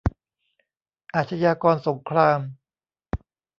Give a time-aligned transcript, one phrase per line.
[1.15, 2.39] อาชญากรสงคราม